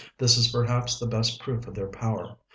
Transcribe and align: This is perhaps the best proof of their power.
This 0.17 0.35
is 0.35 0.47
perhaps 0.51 0.97
the 0.97 1.05
best 1.05 1.39
proof 1.39 1.67
of 1.67 1.75
their 1.75 1.85
power. 1.87 2.35